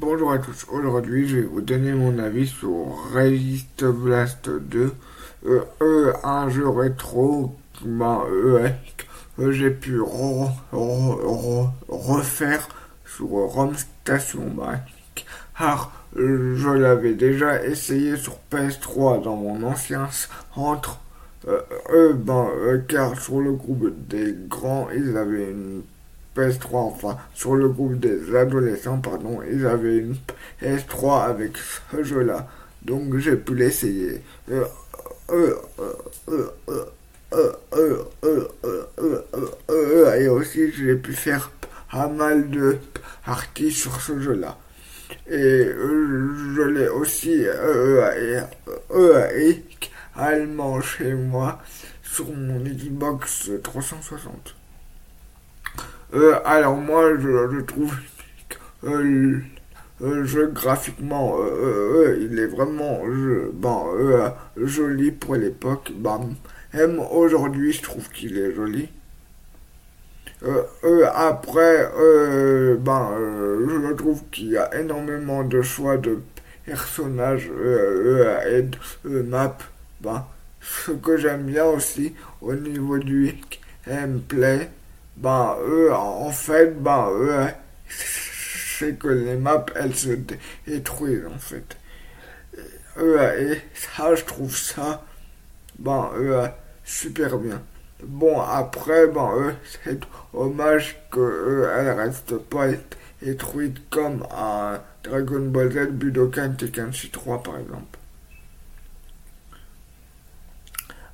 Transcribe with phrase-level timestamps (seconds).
[0.00, 2.70] Bonjour à tous, aujourd'hui je vais vous donner mon avis sur
[3.12, 4.94] Resist Blast 2,
[5.44, 8.70] euh, euh, un jeu rétro ben, euh,
[9.36, 10.00] que j'ai pu
[11.90, 12.66] refaire
[13.04, 14.56] sur Rome Station
[15.58, 20.08] car je l'avais déjà essayé sur PS3 dans mon ancien
[20.54, 20.98] centre,
[21.44, 22.48] ben,
[22.88, 25.82] car sur le groupe des grands ils avaient une
[26.36, 30.16] PS3, enfin, sur le groupe des adolescents, pardon, ils avaient une
[30.62, 32.48] PS3 avec ce jeu-là.
[32.82, 34.22] Donc j'ai pu l'essayer.
[40.18, 41.50] Et aussi j'ai pu faire
[41.90, 42.78] pas mal de
[43.24, 44.56] parties sur ce jeu-là.
[45.28, 47.44] Et je l'ai aussi
[50.14, 51.60] allemand chez moi
[52.02, 54.56] sur mon Xbox 360.
[56.12, 57.94] Euh, alors moi, je, trouve
[58.48, 58.56] que
[58.88, 59.38] euh,
[60.00, 63.02] le jeu graphiquement, euh, il est vraiment
[64.56, 65.92] joli pour l'époque.
[66.74, 68.88] même aujourd'hui, je trouve qu'il est joli.
[71.14, 71.88] après,
[72.80, 73.10] ben,
[73.68, 76.18] je trouve qu'il y a énormément de choix de
[76.66, 77.50] personnages
[78.50, 78.62] et
[79.04, 79.58] de maps.
[80.60, 83.34] Ce que j'aime bien aussi au niveau du
[83.86, 84.68] gameplay,
[85.16, 87.46] ben eux, en fait, ben eux,
[87.88, 90.16] c'est que les maps, elles se
[90.66, 91.76] détruisent, en fait.
[92.98, 95.04] et ça, je trouve ça,
[95.78, 96.38] ben eux,
[96.84, 97.62] super bien.
[98.02, 100.00] Bon, après, ben eux, c'est
[100.32, 102.66] dommage que eux, elles restent pas
[103.22, 107.98] détruites comme un Dragon Ball Z, Budokan Tenkaichi 3, par exemple.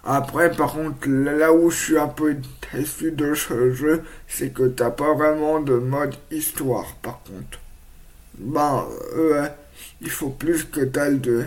[0.05, 2.37] Après, par contre, là où je suis un peu
[2.73, 7.59] déçu de ce jeu, c'est que t'as pas vraiment de mode histoire, par contre.
[8.39, 8.87] Ben,
[9.17, 9.49] euh,
[10.01, 11.47] il faut plus que t'as de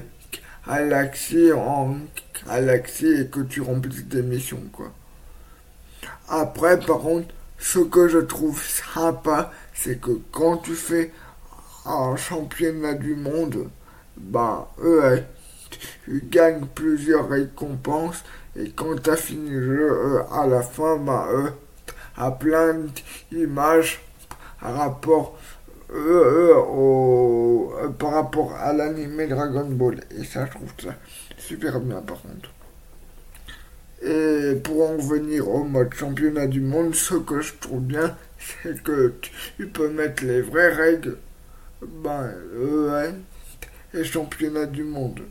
[0.67, 1.97] galaxie en
[2.47, 4.91] galaxie et que tu remplisses des missions, quoi.
[6.27, 11.11] Après, par contre, ce que je trouve sympa, c'est que quand tu fais
[11.85, 13.69] un championnat du monde,
[14.17, 15.19] ben, euh,
[16.05, 18.23] tu gagnes plusieurs récompenses
[18.55, 21.49] et quand tu as fini le jeu, euh, à la fin, bah, euh,
[22.17, 22.75] à plein
[23.31, 24.01] d'images
[24.59, 25.37] par rapport,
[25.91, 30.01] euh, au, par rapport à l'anime Dragon Ball.
[30.17, 30.95] Et ça, je trouve ça
[31.37, 32.49] super bien par contre.
[34.01, 38.81] Et pour en venir au mode championnat du monde, ce que je trouve bien, c'est
[38.81, 39.13] que
[39.57, 41.17] tu peux mettre les vraies règles.
[41.81, 43.13] Ben, ouais,
[43.93, 45.21] et championnat du monde.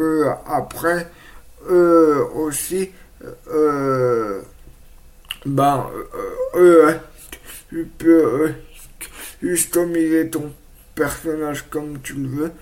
[0.00, 1.06] Euh, après,
[1.68, 2.90] euh, aussi,
[3.48, 4.40] euh,
[5.44, 5.86] ben,
[7.68, 8.52] tu peux
[9.40, 10.52] customiser ton
[10.94, 12.52] personnage comme tu le veux.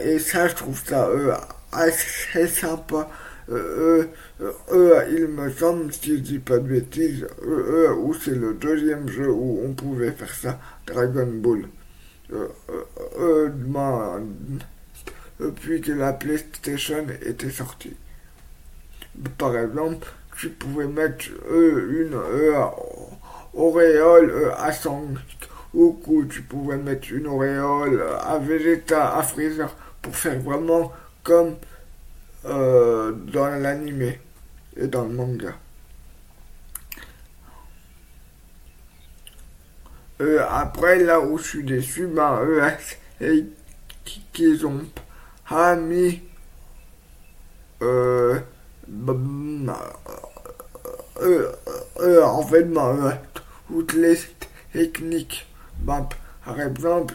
[0.00, 1.10] et, ça, je trouve ça
[1.72, 3.08] assez sympa.
[3.48, 9.62] il me semble, si je dis pas de bêtises, où c'est le deuxième jeu où
[9.64, 11.64] on pouvait faire ça, Dragon Ball.
[12.32, 14.20] Euh, euh, euh,
[15.40, 17.94] depuis que la PlayStation était sortie.
[19.36, 20.06] Par exemple,
[20.38, 22.16] tu pouvais mettre une
[23.52, 25.08] auréole à sang
[25.74, 30.92] ou tu pouvais mettre une auréole à Vegeta, à Freezer pour faire vraiment
[31.22, 31.56] comme
[32.44, 34.14] dans l'anime
[34.76, 35.54] et dans le manga.
[40.20, 42.62] Euh, après, là où je suis déçu, ben, eux,
[44.32, 44.80] qu'ils ont
[45.76, 46.22] mis
[47.82, 48.38] euh,
[48.88, 49.74] ben,
[51.20, 51.52] euh,
[52.00, 53.18] euh, en fait, ben,
[53.68, 54.18] toutes les
[54.72, 55.46] techniques.
[55.80, 56.08] Ben,
[56.44, 57.14] par exemple,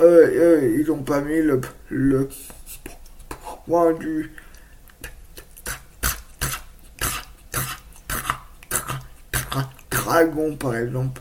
[0.00, 2.28] eux, ils ont pas mis le, le
[3.66, 4.32] point du
[9.90, 11.20] dragon, par exemple.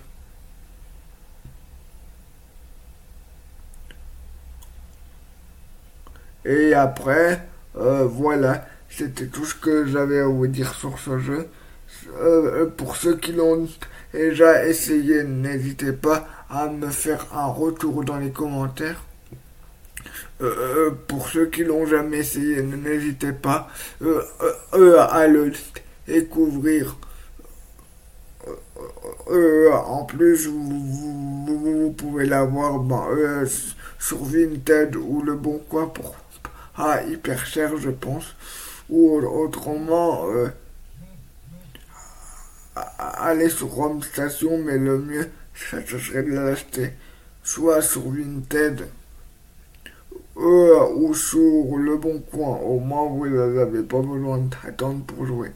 [6.45, 7.45] Et après,
[7.77, 11.47] euh, voilà, c'était tout ce que j'avais à vous dire sur ce jeu.
[12.19, 13.67] Euh, pour ceux qui l'ont
[14.13, 19.03] déjà essayé, n'hésitez pas à me faire un retour dans les commentaires.
[20.41, 23.69] Euh, pour ceux qui l'ont jamais essayé, n'hésitez pas
[24.01, 25.51] à le
[26.07, 26.97] découvrir.
[29.27, 33.05] en plus, vous, pouvez l'avoir ben,
[33.99, 36.15] sur Vinted ou Le Bon Coin pour
[36.77, 38.35] ah, hyper cher, je pense.
[38.89, 40.49] ou autrement euh,
[42.97, 46.93] aller sur Home Station, mais le mieux, ça, serait de l'acheter
[47.43, 48.87] soit sur Vinted
[50.37, 52.57] euh, ou sur Le Bon Coin.
[52.57, 55.51] Au moins, vous n'avez pas besoin d'attendre pour jouer.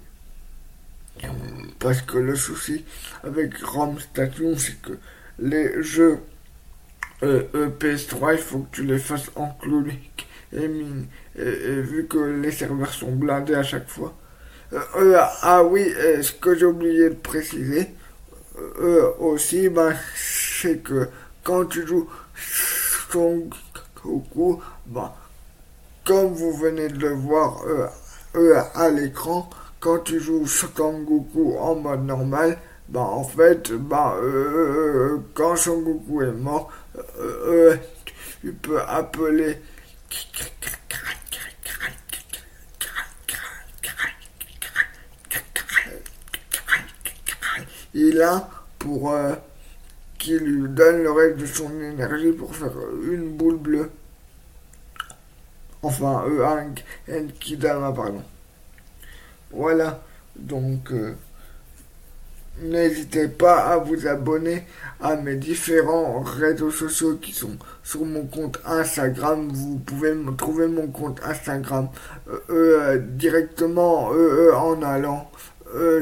[1.79, 2.83] Parce que le souci
[3.23, 4.97] avec Rome Station, c'est que
[5.39, 6.19] les jeux
[7.23, 11.05] euh, PS3, il faut que tu les fasses en clonique et mine.
[11.37, 14.13] Et, vu que les serveurs sont blindés à chaque fois.
[14.73, 17.89] Euh, euh, ah oui, ce que j'ai oublié de préciser
[19.19, 21.07] aussi, ben, c'est que
[21.43, 22.09] quand tu joues
[23.11, 23.47] Son
[24.03, 25.11] Goku, ben,
[26.05, 27.61] comme vous venez de le voir
[28.75, 29.49] à l'écran,
[29.85, 32.57] quand tu joues Son Goku en mode normal,
[32.89, 36.71] bah en fait, euh, quand Son Goku est mort,
[37.19, 37.75] euh,
[38.41, 39.57] tu peux appeler
[47.95, 49.33] il a pour euh,
[50.19, 52.73] qu'il lui donne le reste de son énergie pour faire
[53.03, 53.89] une boule bleue.
[55.81, 56.65] Enfin, euh,
[57.09, 58.23] un Kidama, pardon.
[59.51, 60.03] Voilà,
[60.35, 60.91] donc...
[60.91, 61.15] Euh,
[62.61, 64.63] N'hésitez pas à vous abonner
[65.01, 69.49] à mes différents réseaux sociaux qui sont sur mon compte Instagram.
[69.51, 71.89] Vous pouvez trouver mon compte Instagram
[72.29, 75.29] euh, euh, directement euh, en allant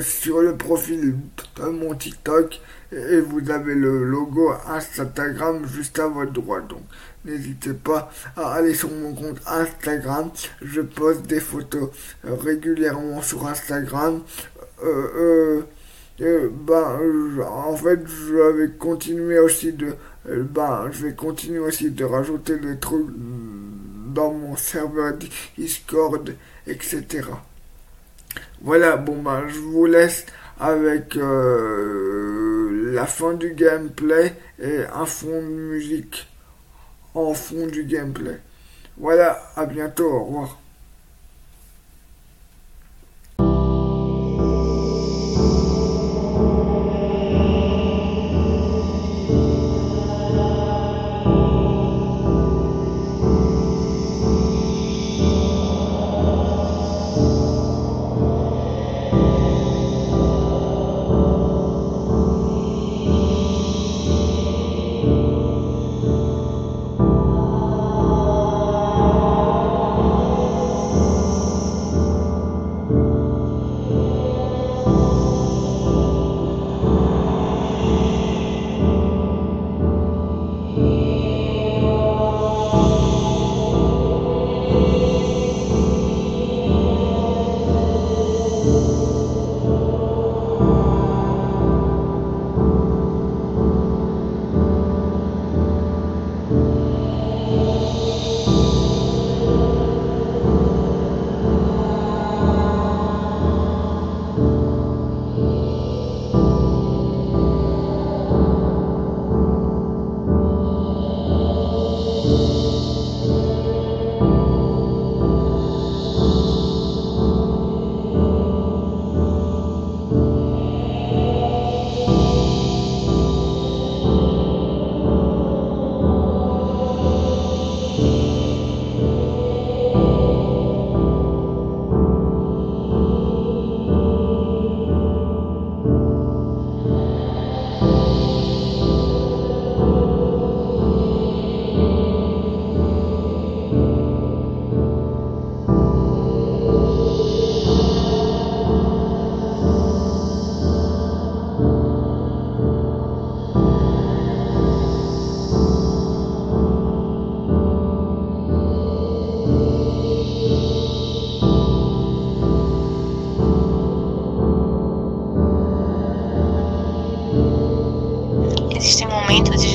[0.01, 1.15] sur le profil
[1.55, 2.61] de mon TikTok
[2.91, 6.67] et vous avez le logo Instagram juste à votre droite.
[6.67, 6.83] Donc
[7.25, 10.29] n'hésitez pas à aller sur mon compte Instagram.
[10.61, 11.89] Je poste des photos
[12.23, 14.21] régulièrement sur Instagram.
[16.19, 17.00] Ben,
[17.48, 19.95] en fait, je vais continuer aussi de,
[20.25, 23.07] ben, je vais continuer aussi de rajouter des trucs
[24.13, 25.13] dans mon serveur
[25.57, 26.36] Discord,
[26.68, 27.06] etc.
[28.62, 30.25] Voilà, bon ben, je vous laisse
[30.60, 36.27] avec euh, la fin du gameplay et un fond de musique
[37.13, 38.39] en fond du gameplay.
[38.98, 40.62] Voilà, à bientôt, au revoir.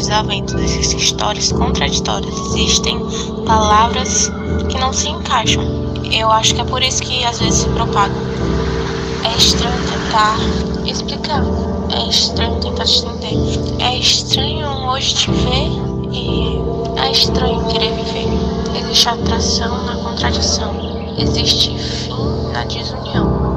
[0.09, 2.99] Desaventos, existem histórias contraditórias, existem
[3.45, 4.33] palavras
[4.71, 5.62] que não se encaixam.
[6.11, 8.17] Eu acho que é por isso que às vezes se propagam.
[9.23, 10.38] É estranho tentar
[10.87, 11.43] explicar,
[11.91, 13.83] é estranho tentar te entender.
[13.83, 15.71] É estranho hoje te ver
[16.11, 16.59] e
[16.97, 18.29] é estranho querer viver.
[18.81, 20.73] Existe atração na contradição,
[21.19, 22.15] existe fim
[22.53, 23.48] na desunião.